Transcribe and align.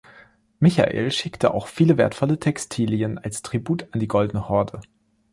Michael 0.61 1.11
schickte 1.11 1.53
auch 1.53 1.67
viele 1.67 1.95
wertvolle 1.95 2.39
Textilien 2.39 3.19
als 3.19 3.43
Tribut 3.43 3.87
an 3.91 3.99
die 3.99 4.07
Goldene 4.07 4.49
Horde. 4.49 4.81